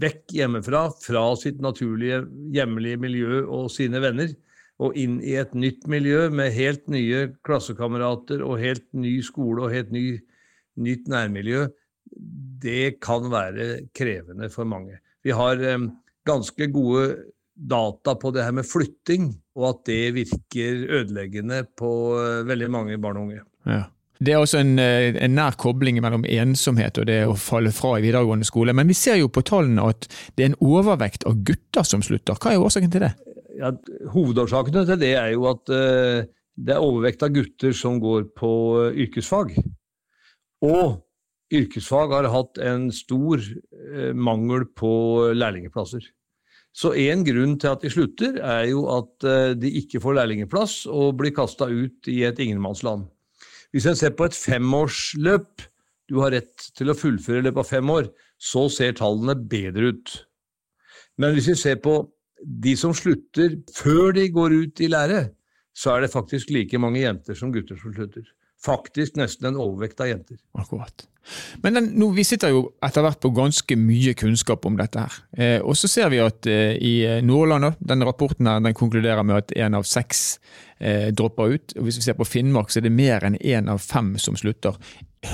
vekk 0.00 0.34
hjemmefra, 0.38 0.88
fra 1.02 1.24
sitt 1.40 1.60
naturlige 1.64 2.22
hjemlige 2.54 3.00
miljø 3.00 3.42
og 3.44 3.68
sine 3.74 4.00
venner, 4.04 4.32
og 4.78 4.94
inn 4.98 5.18
i 5.26 5.34
et 5.40 5.54
nytt 5.58 5.88
miljø 5.90 6.28
med 6.30 6.54
helt 6.54 6.84
nye 6.92 7.26
klassekamerater 7.46 8.44
og 8.46 8.60
helt 8.62 8.86
ny 8.94 9.18
skole 9.26 9.66
og 9.66 9.74
helt 9.74 9.90
ny, 9.94 10.06
nytt 10.78 11.10
nærmiljø, 11.10 11.66
det 12.62 12.98
kan 13.04 13.26
være 13.30 13.88
krevende 13.96 14.48
for 14.52 14.68
mange. 14.70 15.00
Vi 15.26 15.34
har 15.36 15.60
eh, 15.60 15.90
ganske 16.28 16.70
gode 16.72 17.10
data 17.58 18.14
på 18.14 18.30
det 18.32 18.46
her 18.46 18.54
med 18.54 18.68
flytting, 18.68 19.32
og 19.58 19.72
at 19.72 19.84
det 19.90 20.02
virker 20.14 20.84
ødeleggende 21.00 21.64
på 21.76 21.90
veldig 22.46 22.68
mange 22.70 22.98
barn 23.02 23.18
og 23.18 23.24
unge. 23.26 23.40
Ja. 23.66 23.88
Det 24.18 24.34
er 24.34 24.40
også 24.42 24.58
en, 24.58 24.78
eh, 24.82 25.14
en, 25.14 25.34
nær 25.38 25.54
kobling 25.60 26.00
mellom 26.02 26.24
ensomhet 26.26 26.98
og 26.98 27.06
det 27.06 27.20
å 27.28 27.36
falle 27.38 27.70
fra 27.74 27.96
i 27.98 28.02
videregående 28.02 28.46
skole. 28.46 28.74
Men 28.74 28.90
vi 28.90 28.96
ser 28.98 29.20
jo 29.20 29.30
på 29.30 29.44
tallene 29.46 29.84
at 29.92 30.08
det 30.34 30.44
er 30.44 30.50
en 30.50 30.60
overvekt 30.64 31.26
av 31.28 31.38
gutter 31.46 31.86
som 31.86 32.02
slutter. 32.02 32.38
Hva 32.38 32.54
er 32.54 32.64
årsaken 32.64 32.90
til 32.94 33.06
det? 33.06 33.12
Ja, 33.58 33.72
hovedårsakene 34.14 34.84
til 34.86 34.98
det 35.00 35.14
er 35.18 35.32
jo 35.34 35.48
at 35.50 35.70
uh, 35.70 36.26
det 36.58 36.74
er 36.74 36.82
overvekt 36.82 37.24
av 37.26 37.32
gutter 37.34 37.74
som 37.74 37.98
går 38.02 38.28
på 38.38 38.50
uh, 38.78 38.98
yrkesfag. 39.06 39.54
Og 40.66 40.98
yrkesfag 41.54 42.14
har 42.14 42.30
hatt 42.30 42.60
en 42.62 42.88
stor 42.94 43.42
uh, 43.42 44.12
mangel 44.14 44.66
på 44.78 44.92
lærlingeplasser. 45.34 46.06
Så 46.74 46.92
én 46.94 47.24
grunn 47.26 47.56
til 47.58 47.70
at 47.70 47.82
de 47.82 47.90
slutter, 47.90 48.36
er 48.38 48.68
jo 48.70 48.84
at 48.92 49.24
de 49.58 49.70
ikke 49.80 49.98
får 49.98 50.14
lærlingeplass 50.14 50.74
og 50.86 51.16
blir 51.18 51.32
kasta 51.34 51.66
ut 51.66 52.06
i 52.12 52.20
et 52.28 52.38
ingenmannsland. 52.44 53.08
Hvis 53.72 53.86
en 53.88 53.98
ser 53.98 54.14
på 54.16 54.28
et 54.28 54.36
femårsløp, 54.36 55.64
du 56.08 56.20
har 56.22 56.32
rett 56.32 56.70
til 56.78 56.88
å 56.88 56.96
fullføre 56.96 57.42
i 57.42 57.46
løpet 57.46 57.64
av 57.64 57.68
fem 57.68 57.90
år, 57.92 58.08
så 58.40 58.64
ser 58.72 58.96
tallene 58.96 59.34
bedre 59.50 59.92
ut. 59.92 60.14
Men 61.20 61.34
hvis 61.34 61.50
vi 61.52 61.56
ser 61.58 61.80
på 61.84 62.00
de 62.38 62.74
som 62.78 62.94
slutter 62.96 63.58
før 63.74 64.14
de 64.16 64.28
går 64.32 64.54
ut 64.54 64.80
i 64.80 64.88
lære, 64.88 65.26
så 65.76 65.94
er 65.94 66.04
det 66.04 66.14
faktisk 66.14 66.50
like 66.54 66.80
mange 66.80 67.02
jenter 67.02 67.36
som 67.38 67.52
gutter 67.54 67.78
som 67.78 67.92
slutter. 67.94 68.24
Faktisk 68.64 69.18
nesten 69.18 69.52
en 69.52 69.60
overvekt 69.62 70.00
av 70.02 70.10
jenter. 70.10 70.38
Akkurat. 70.58 71.06
Men 71.62 71.76
den, 71.76 71.88
nå, 72.00 72.08
vi 72.16 72.24
sitter 72.24 72.52
jo 72.54 72.62
etter 72.84 73.04
hvert 73.04 73.20
på 73.22 73.30
ganske 73.36 73.76
mye 73.78 74.14
kunnskap 74.18 74.64
om 74.66 74.78
dette. 74.78 75.04
her. 75.04 75.18
Eh, 75.36 75.58
og 75.60 75.76
så 75.76 75.90
ser 75.90 76.08
vi 76.12 76.22
at 76.24 76.48
eh, 76.48 76.74
i 76.80 76.94
eh, 77.06 77.20
Nordland, 77.24 77.76
den 77.78 78.04
rapporten 78.06 78.48
her, 78.48 78.62
den 78.64 78.76
konkluderer 78.76 79.22
med 79.26 79.42
at 79.42 79.52
én 79.54 79.76
av 79.76 79.86
seks 79.86 80.38
eh, 80.80 81.10
dropper 81.14 81.54
ut. 81.54 81.76
Og 81.76 81.86
Hvis 81.86 82.00
vi 82.00 82.06
ser 82.08 82.18
på 82.18 82.26
Finnmark, 82.26 82.72
så 82.72 82.80
er 82.80 82.88
det 82.88 82.94
mer 82.96 83.28
enn 83.28 83.38
én 83.38 83.70
av 83.70 83.82
fem 83.84 84.14
som 84.18 84.38
slutter. 84.40 84.78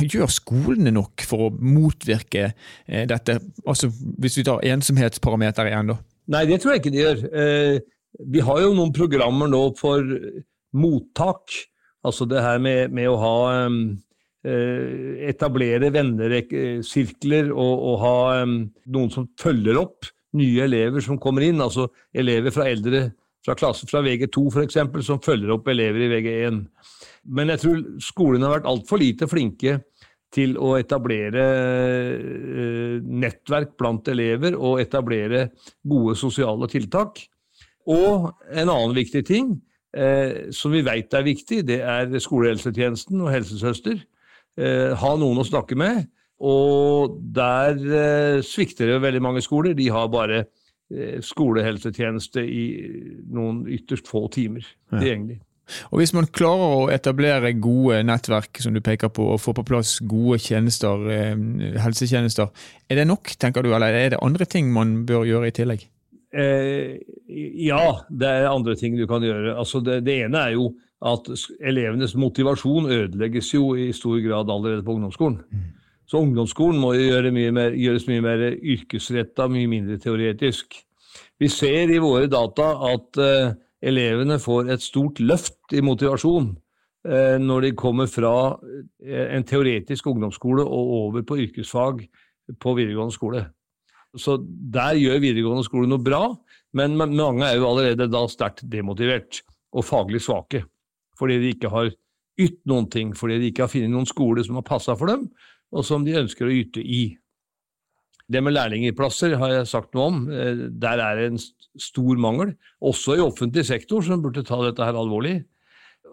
Gjør 0.00 0.30
skolene 0.32 0.92
nok 0.96 1.24
for 1.28 1.46
å 1.46 1.52
motvirke 1.54 2.48
eh, 2.50 3.04
dette? 3.08 3.38
Altså, 3.64 3.88
Hvis 3.92 4.40
vi 4.40 4.46
tar 4.50 4.64
ensomhetsparameter 4.74 5.70
igjen, 5.70 5.94
da? 5.94 6.00
Nei, 6.34 6.46
det 6.48 6.60
tror 6.62 6.74
jeg 6.74 6.82
ikke 6.82 6.94
de 6.94 7.04
gjør. 7.04 7.24
Eh, 7.30 7.78
vi 8.34 8.42
har 8.46 8.60
jo 8.64 8.74
noen 8.76 8.92
programmer 8.94 9.50
nå 9.50 9.68
for 9.78 10.02
mottak. 10.74 11.54
Altså 12.04 12.26
det 12.28 12.42
her 12.44 12.60
med, 12.62 12.92
med 12.94 13.08
å 13.10 13.20
ha 13.20 13.36
eh, 14.44 15.28
Etablere 15.30 15.88
vennesirkler 15.94 17.48
og, 17.48 17.74
og, 17.74 17.94
ha 18.02 18.16
noen 18.44 19.12
som 19.12 19.30
følger 19.40 19.78
opp 19.80 20.10
nye 20.36 20.66
elever 20.66 21.00
som 21.04 21.16
kommer 21.20 21.46
inn. 21.46 21.62
Altså 21.64 21.88
elever 22.12 22.52
fra 22.52 22.68
eldre 22.68 23.06
fra 23.44 23.56
klassen 23.58 23.88
fra 23.90 24.00
VG2 24.04 24.44
f.eks. 24.50 24.78
som 25.06 25.20
følger 25.24 25.52
opp 25.54 25.68
elever 25.68 26.06
i 26.06 26.10
VG1. 26.12 26.62
Men 27.36 27.52
jeg 27.52 27.62
tror 27.64 27.82
skolene 28.04 28.48
har 28.48 28.58
vært 28.58 28.70
altfor 28.70 29.00
lite 29.00 29.28
flinke 29.28 29.78
til 30.34 30.56
å 30.58 30.74
etablere 30.80 31.44
eh, 31.44 32.96
nettverk 33.04 33.76
blant 33.78 34.08
elever 34.10 34.56
og 34.58 34.80
etablere 34.82 35.48
gode 35.86 36.16
sosiale 36.18 36.68
tiltak. 36.72 37.22
Og 37.90 38.30
en 38.50 38.72
annen 38.72 38.96
viktig 38.96 39.22
ting 39.28 39.54
eh, 39.96 40.50
som 40.54 40.74
vi 40.74 40.82
vet 40.86 41.14
er 41.14 41.26
viktig, 41.26 41.62
det 41.66 41.80
er 41.80 42.10
skolehelsetjenesten 42.20 43.22
og 43.22 43.32
helsesøster. 43.32 44.02
Eh, 44.58 44.92
ha 44.98 45.14
noen 45.18 45.40
å 45.42 45.46
snakke 45.46 45.78
med. 45.78 46.04
Og 46.44 47.16
der 47.34 47.78
eh, 47.78 48.42
svikter 48.44 48.90
det 48.90 49.00
veldig 49.02 49.22
mange 49.22 49.42
skoler. 49.44 49.74
De 49.78 49.88
har 49.94 50.10
bare 50.12 50.44
eh, 50.44 51.18
skolehelsetjeneste 51.24 52.44
i 52.44 52.64
noen 53.32 53.64
ytterst 53.70 54.10
få 54.10 54.26
timer 54.34 54.66
tilgjengelig. 54.92 55.40
Ja. 55.40 55.48
Og 55.90 56.02
Hvis 56.02 56.12
man 56.12 56.28
klarer 56.28 56.74
å 56.76 56.88
etablere 56.92 57.54
gode 57.56 58.02
nettverk 58.04 58.60
som 58.60 58.74
du 58.76 58.82
peker 58.84 59.08
på, 59.08 59.30
og 59.32 59.40
få 59.40 59.54
på 59.56 59.64
plass 59.64 59.96
gode 60.04 60.38
tjenester, 60.44 61.08
eh, 61.08 61.32
helsetjenester, 61.80 62.52
er 62.90 63.00
det 63.00 63.08
nok, 63.08 63.32
tenker 63.40 63.64
du, 63.64 63.72
eller 63.72 63.96
er 63.96 64.14
det 64.14 64.22
andre 64.22 64.44
ting 64.44 64.72
man 64.72 65.06
bør 65.08 65.24
gjøre 65.28 65.48
i 65.48 65.56
tillegg? 65.56 65.88
Eh, 66.34 66.98
ja, 67.62 67.82
det 68.10 68.30
er 68.30 68.50
andre 68.50 68.74
ting 68.78 68.96
du 68.98 69.06
kan 69.10 69.22
gjøre. 69.22 69.54
Altså 69.54 69.80
det, 69.84 70.00
det, 70.06 70.18
ene 70.24 70.40
er 70.48 70.56
jo 70.56 70.72
at 71.04 71.28
elevenes 71.60 72.16
motivasjon 72.18 72.90
ødelegges 72.90 73.52
jo 73.54 73.74
i 73.78 73.92
stor 73.94 74.18
grad 74.24 74.50
allerede 74.50 74.82
på 74.82 74.96
ungdomsskolen. 74.96 75.40
Mm. 75.50 75.70
Så 76.10 76.20
ungdomsskolen 76.20 76.80
må 76.80 76.92
gjøre 76.96 77.32
mye 77.32 77.52
mer, 77.54 77.76
gjøres 77.78 78.08
mye 78.10 78.24
mer 78.24 78.42
yrkesretta, 78.56 79.46
mye 79.52 79.70
mindre 79.70 79.98
teoretisk. 80.02 80.76
Vi 81.40 81.48
ser 81.52 81.92
i 81.92 82.00
våre 82.02 82.28
data 82.30 82.72
at 82.90 83.20
eh, 83.22 83.54
elevene 83.84 84.40
får 84.42 84.72
et 84.74 84.84
stort 84.84 85.20
løft 85.22 85.74
i 85.76 85.82
motivasjon 85.84 86.50
eh, 87.08 87.36
når 87.40 87.68
de 87.68 87.74
kommer 87.78 88.10
fra 88.10 88.34
eh, 89.04 89.36
en 89.36 89.46
teoretisk 89.46 90.10
ungdomsskole 90.12 90.64
og 90.64 90.94
over 91.00 91.26
på 91.26 91.38
yrkesfag 91.46 92.04
på 92.60 92.74
videregående 92.76 93.16
skole. 93.16 93.44
Så 94.20 94.38
der 94.44 94.98
gjør 94.98 95.22
videregående 95.22 95.66
skole 95.66 95.90
noe 95.90 96.02
bra, 96.02 96.28
men 96.74 96.96
mange 96.98 97.46
er 97.46 97.58
jo 97.58 97.68
allerede 97.70 98.10
da 98.10 98.24
sterkt 98.30 98.64
demotivert 98.70 99.42
og 99.74 99.86
faglig 99.86 100.22
svake. 100.22 100.64
Fordi 101.18 101.38
de 101.42 101.52
ikke 101.54 101.70
har 101.70 101.90
ytt 102.40 102.60
noen 102.66 102.88
ting, 102.90 103.12
fordi 103.14 103.38
de 103.40 103.50
ikke 103.50 103.66
har 103.66 103.72
funnet 103.72 103.92
noen 103.92 104.08
skole 104.10 104.44
som 104.46 104.58
har 104.58 104.66
passa 104.66 104.96
for 104.98 105.10
dem, 105.10 105.28
og 105.74 105.86
som 105.86 106.06
de 106.06 106.16
ønsker 106.18 106.48
å 106.48 106.54
yte 106.54 106.82
i. 106.82 107.04
Det 108.30 108.40
med 108.40 108.54
lærlingplasser 108.56 109.36
har 109.38 109.52
jeg 109.52 109.70
sagt 109.70 109.94
noe 109.94 110.06
om. 110.10 110.22
Eh, 110.32 110.66
der 110.80 111.02
er 111.02 111.18
det 111.18 111.26
en 111.32 111.42
stor 111.80 112.20
mangel, 112.20 112.54
også 112.80 113.18
i 113.18 113.24
offentlig 113.24 113.66
sektor, 113.68 114.02
som 114.02 114.22
burde 114.24 114.46
ta 114.46 114.60
dette 114.64 114.86
her 114.86 114.96
alvorlig. 114.98 115.42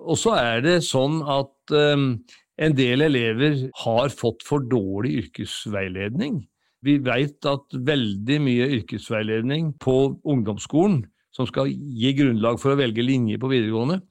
Og 0.01 0.17
så 0.20 0.36
er 0.39 0.63
det 0.65 0.79
sånn 0.86 1.22
at 1.29 1.74
um, 1.75 2.15
en 2.62 2.75
del 2.77 3.05
elever 3.05 3.67
har 3.84 4.13
fått 4.13 4.41
for 4.48 4.65
dårlig 4.65 5.13
yrkesveiledning. 5.25 6.41
Vi 6.81 6.97
veit 7.05 7.45
at 7.45 7.75
veldig 7.77 8.38
mye 8.41 8.69
yrkesveiledning 8.79 9.73
på 9.81 9.97
ungdomsskolen, 10.25 11.03
som 11.31 11.47
skal 11.47 11.69
gi 11.71 12.13
grunnlag 12.17 12.57
for 12.59 12.73
å 12.73 12.79
velge 12.79 13.03
linje 13.05 13.39
på 13.39 13.51
videregående, 13.51 14.01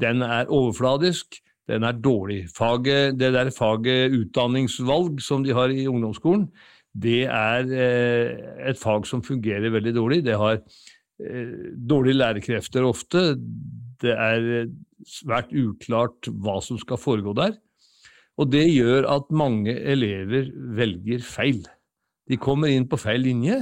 den 0.00 0.22
er 0.24 0.50
overfladisk, 0.50 1.40
den 1.70 1.86
er 1.86 1.98
dårlig. 1.98 2.46
Faget, 2.54 3.18
det 3.20 3.32
der 3.34 3.50
faget 3.54 4.14
utdanningsvalg 4.16 5.20
som 5.22 5.44
de 5.44 5.54
har 5.54 5.72
i 5.74 5.86
ungdomsskolen, 5.90 6.48
det 6.92 7.24
er 7.24 7.68
eh, 7.72 8.32
et 8.68 8.80
fag 8.80 9.06
som 9.08 9.22
fungerer 9.24 9.72
veldig 9.72 9.94
dårlig. 9.96 10.22
Det 10.26 10.36
har 10.36 10.58
eh, 10.58 11.52
dårlige 11.76 12.18
lærekrefter 12.18 12.84
ofte. 12.84 13.22
Det 14.02 14.12
er 14.12 14.48
eh, 14.58 14.72
svært 15.08 15.54
uklart 15.56 16.28
hva 16.28 16.58
som 16.64 16.80
skal 16.80 17.00
foregå 17.00 17.34
der. 17.38 17.56
Og 18.40 18.50
det 18.52 18.66
gjør 18.68 19.08
at 19.12 19.32
mange 19.32 19.72
elever 19.72 20.50
velger 20.76 21.24
feil. 21.24 21.62
De 22.32 22.40
kommer 22.40 22.72
inn 22.72 22.88
på 22.88 23.00
feil 23.00 23.20
linje, 23.26 23.58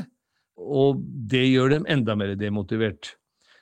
og 0.60 1.00
det 1.02 1.42
gjør 1.48 1.74
dem 1.74 1.88
enda 1.90 2.14
mer 2.18 2.36
demotivert. 2.38 3.16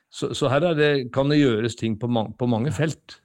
Så, 0.08 0.32
så 0.34 0.48
her 0.48 0.64
det, 0.76 0.90
kan 1.12 1.28
det 1.28 1.40
gjøres 1.40 1.76
ting 1.76 1.98
på, 2.00 2.08
man, 2.08 2.32
på 2.38 2.48
mange 2.48 2.72
felt. 2.72 3.18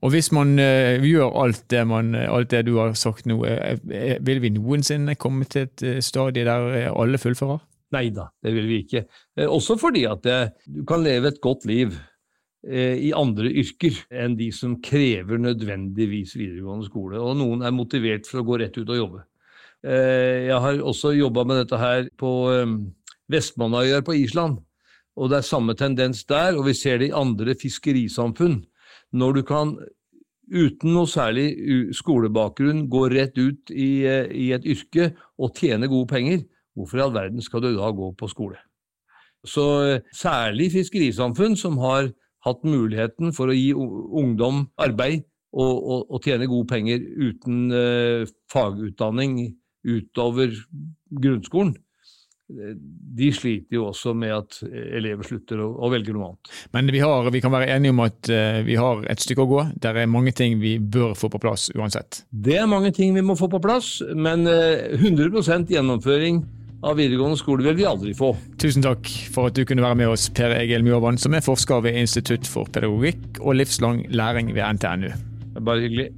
Og 0.00 0.14
hvis 0.14 0.30
man 0.34 0.56
uh, 0.58 0.96
gjør 1.04 1.34
alt 1.42 1.66
det, 1.70 1.82
man, 1.86 2.14
alt 2.16 2.50
det, 2.50 2.64
du 2.66 2.78
har 2.80 2.94
sagt 2.98 3.28
nå, 3.28 3.42
uh, 3.44 4.20
vil 4.26 4.40
vi 4.42 4.52
noensinne 4.54 5.18
komme 5.20 5.46
til 5.50 5.68
et 5.68 5.84
uh, 5.84 5.98
stadie 6.04 6.46
der 6.48 6.90
alle 6.90 7.20
fullfører? 7.20 7.60
Nei 7.94 8.06
da, 8.14 8.28
det 8.42 8.54
vil 8.54 8.68
vi 8.70 8.84
ikke. 8.84 9.02
også 9.50 9.74
fordi 9.74 10.04
at 10.06 10.22
du 10.22 10.84
kan 10.86 11.02
leve 11.02 11.32
et 11.32 11.40
godt 11.42 11.64
liv 11.66 11.96
i 12.62 13.08
andre 13.16 13.48
yrker 13.50 13.96
enn 14.14 14.36
de 14.38 14.46
som 14.54 14.76
krever 14.84 15.40
nødvendigvis 15.42 16.36
videregående 16.36 16.86
skole. 16.86 17.18
Og 17.18 17.34
noen 17.40 17.64
er 17.66 17.74
motivert 17.74 18.30
for 18.30 18.44
å 18.44 18.46
gå 18.46 18.60
rett 18.62 18.78
ut 18.78 18.92
og 18.94 19.00
jobbe. 19.00 19.24
Jeg 19.80 20.58
har 20.60 20.82
også 20.84 21.14
jobba 21.16 21.44
med 21.48 21.62
dette 21.62 21.78
her 21.80 22.08
på 22.20 22.30
Vestmannaøyer 23.32 24.02
på 24.04 24.12
Island. 24.18 24.58
Og 25.16 25.30
det 25.30 25.40
er 25.40 25.46
samme 25.46 25.74
tendens 25.76 26.24
der, 26.28 26.56
og 26.58 26.66
vi 26.68 26.74
ser 26.76 27.00
det 27.00 27.10
i 27.10 27.16
andre 27.16 27.54
fiskerisamfunn. 27.58 28.60
Når 29.12 29.32
du 29.38 29.42
kan 29.46 29.74
uten 30.50 30.94
noe 30.94 31.08
særlig 31.10 31.46
skolebakgrunn 31.94 32.86
gå 32.90 33.04
rett 33.12 33.38
ut 33.38 33.70
i, 33.70 34.06
eh, 34.06 34.30
i, 34.30 34.50
et 34.54 34.66
yrke 34.66 35.12
og 35.38 35.54
tjene 35.56 35.88
gode 35.90 36.10
penger, 36.10 36.42
hvorfor 36.74 36.98
i 36.98 37.04
all 37.04 37.14
verden 37.14 37.42
skal 37.42 37.62
du 37.62 37.70
da 37.76 37.90
gå 37.94 38.10
på 38.18 38.28
skole? 38.30 38.58
Så 39.46 39.66
eh, 39.86 40.00
særlig 40.14 40.72
fiskerisamfunn 40.74 41.56
som 41.56 41.78
har 41.78 42.10
hatt 42.46 42.64
muligheten 42.64 43.34
for 43.36 43.50
å 43.50 43.56
gi 43.56 43.70
ungdom 43.74 44.66
arbeid 44.80 45.26
og, 45.52 45.74
og, 45.76 46.10
og 46.10 46.24
tjene 46.24 46.48
gode 46.48 46.70
penger 46.70 47.02
uten 47.02 47.66
uh, 47.74 48.22
fagutdanning 48.48 49.34
utover 49.86 50.52
grunnskolen, 51.10 51.76
de 52.50 53.28
sliter 53.34 53.76
jo 53.76 53.86
også 53.90 54.12
med 54.16 54.32
at 54.34 54.58
elever 54.66 55.26
slutter 55.26 55.60
å, 55.62 55.68
å 55.84 55.90
velge 55.92 56.14
noe 56.14 56.30
annet. 56.30 56.52
Men 56.74 56.90
vi, 56.92 57.02
har, 57.02 57.28
vi, 57.30 57.42
kan 57.42 57.52
være 57.54 57.70
enige 57.76 57.94
om 57.94 58.02
at 58.04 58.30
uh, 58.32 58.60
vi 58.66 58.78
har 58.80 59.04
et 59.10 59.22
stykke 59.22 59.44
å 59.44 59.50
gå. 59.50 59.64
Det 59.78 59.92
er 59.92 60.10
mange 60.10 60.34
ting 60.36 60.58
vi 60.62 60.76
bør 60.82 61.14
få 61.18 61.30
på 61.32 61.40
plass 61.42 61.68
uansett. 61.76 62.24
Det 62.30 62.58
er 62.58 62.70
mange 62.70 62.92
ting 62.96 63.14
vi 63.16 63.24
må 63.24 63.36
få 63.38 63.50
på 63.52 63.62
plass, 63.62 63.98
men 64.14 64.48
uh, 64.50 64.56
eh, 64.90 64.98
100% 64.98 65.70
gjennomføring 65.74 66.42
av 66.86 66.96
videregående 66.96 67.36
skole 67.36 67.66
vil 67.66 67.76
vi 67.76 67.88
aldri 67.88 68.14
få. 68.16 68.32
Tusen 68.60 68.84
takk 68.84 69.08
for 69.34 69.50
at 69.50 69.58
du 69.58 69.66
kunne 69.68 69.84
være 69.84 70.00
med 70.00 70.14
oss, 70.14 70.30
Per 70.34 70.56
Egil 70.56 70.86
Mjåvann, 70.86 71.20
som 71.20 71.36
er 71.36 71.44
forsker 71.44 71.84
ved 71.84 71.98
Institutt 72.00 72.48
for 72.48 72.70
pedagogikk 72.72 73.42
og 73.42 73.60
livslang 73.60 74.06
læring 74.08 74.54
ved 74.56 74.80
NTNU. 74.80 75.12
Det 75.50 75.60
er 75.60 75.66
bare 75.66 75.84
hyggelig. 75.84 76.10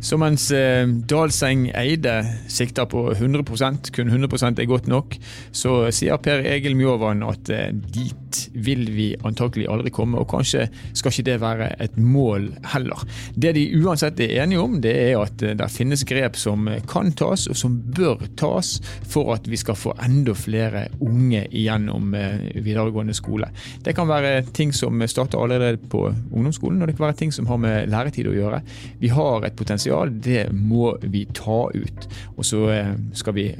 Så 0.00 0.16
mens 0.20 0.46
eh, 0.56 0.88
Dalseng 0.88 1.66
Eide 1.76 2.16
sikter 2.48 2.88
på 2.88 3.10
100% 3.12 3.92
kun 3.94 4.08
100 4.08 4.54
er 4.56 4.68
godt 4.68 4.88
nok, 4.88 5.16
så 5.52 5.90
sier 5.92 6.20
Per 6.24 6.40
Egil 6.48 6.76
Mjåvann 6.78 7.24
at 7.28 7.52
eh, 7.52 7.68
de 7.72 8.08
dit 8.30 8.50
vil 8.52 8.90
vi 8.94 9.16
antakelig 9.24 9.66
aldri 9.70 9.90
komme, 9.90 10.18
og 10.20 10.28
kanskje 10.30 10.66
skal 10.96 11.12
ikke 11.12 11.26
det 11.26 11.36
være 11.42 11.68
et 11.82 11.96
mål 11.98 12.50
heller. 12.72 13.04
Det 13.34 13.54
de 13.56 13.64
uansett 13.80 14.20
er 14.20 14.42
enige 14.42 14.60
om, 14.62 14.78
det 14.82 14.92
er 14.94 15.18
at 15.20 15.38
det 15.40 15.70
finnes 15.72 16.04
grep 16.08 16.36
som 16.38 16.68
kan 16.90 17.12
tas, 17.12 17.46
og 17.50 17.56
som 17.58 17.78
bør 17.96 18.22
tas, 18.40 18.78
for 19.10 19.34
at 19.34 19.48
vi 19.50 19.58
skal 19.60 19.78
få 19.78 19.94
enda 20.04 20.34
flere 20.34 20.86
unge 21.00 21.44
igjennom 21.50 22.14
eh, 22.14 22.50
videregående 22.60 23.14
skole. 23.16 23.50
Det 23.84 23.94
kan 23.96 24.08
være 24.10 24.44
ting 24.56 24.72
som 24.76 25.00
starter 25.06 25.40
allerede 25.40 25.80
på 25.90 26.06
ungdomsskolen, 26.30 26.80
og 26.82 26.90
det 26.90 26.96
kan 26.96 27.08
være 27.08 27.20
ting 27.24 27.34
som 27.34 27.48
har 27.50 27.60
med 27.60 27.90
læretid 27.90 28.30
å 28.30 28.36
gjøre. 28.36 28.62
Vi 29.00 29.10
har 29.12 29.46
et 29.46 29.58
potensial, 29.58 30.12
det 30.12 30.48
må 30.54 30.94
vi 31.02 31.26
ta 31.34 31.66
ut. 31.74 32.08
Og 32.36 32.46
så 32.46 32.64
eh, 32.74 32.94
skal 33.16 33.36
vi 33.36 33.50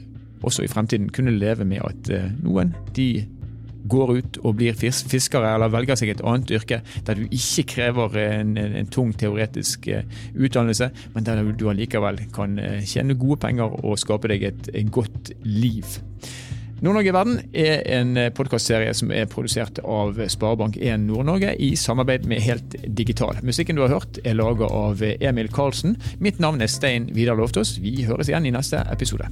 også 0.40 0.64
i 0.64 0.70
fremtiden 0.72 1.10
kunne 1.12 1.34
leve 1.36 1.66
med 1.68 1.82
at 1.84 2.10
eh, 2.14 2.32
noen 2.40 2.72
de 2.96 3.10
går 3.88 4.12
ut 4.18 4.40
og 4.44 4.56
blir 4.60 4.76
fiskere 4.76 5.54
eller 5.54 5.72
velger 5.72 5.98
seg 5.98 6.14
et 6.14 6.24
annet 6.26 6.52
yrke 6.58 6.80
der 7.06 7.18
du 7.18 7.26
ikke 7.26 7.66
krever 7.74 8.18
en, 8.22 8.54
en 8.60 8.92
tung 8.92 9.12
teoretisk 9.16 9.88
eh, 9.90 10.06
utdannelse, 10.34 10.90
men 11.14 11.26
der 11.26 11.42
du 11.52 11.68
allikevel 11.70 12.22
kan 12.34 12.58
eh, 12.60 12.80
tjene 12.86 13.18
gode 13.18 13.40
penger 13.46 13.80
og 13.80 13.98
skape 14.00 14.30
deg 14.32 14.46
et, 14.50 14.70
et 14.74 14.92
godt 14.92 15.32
liv. 15.44 15.98
Nord-Norge 16.80 17.10
i 17.10 17.12
verden 17.12 17.40
er 17.52 17.82
en 17.98 18.16
podkastserie 18.32 18.94
som 18.96 19.10
er 19.12 19.28
produsert 19.28 19.82
av 19.84 20.16
Sparebank1 20.16 21.04
Nord-Norge 21.10 21.52
i 21.60 21.74
samarbeid 21.76 22.24
med 22.30 22.40
Helt 22.40 22.78
Digital. 22.88 23.36
Musikken 23.44 23.76
du 23.76 23.84
har 23.84 23.92
hørt 23.98 24.22
er 24.24 24.38
laga 24.40 24.70
av 24.72 25.04
Emil 25.04 25.52
Karlsen. 25.52 25.98
Mitt 26.24 26.40
navn 26.40 26.64
er 26.64 26.72
Stein 26.72 27.12
Vidar 27.12 27.36
Loftaas. 27.36 27.76
Vi 27.84 27.98
høres 28.08 28.32
igjen 28.32 28.48
i 28.48 28.56
neste 28.56 28.80
episode. 28.88 29.28